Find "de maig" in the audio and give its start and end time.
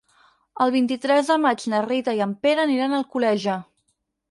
1.33-1.67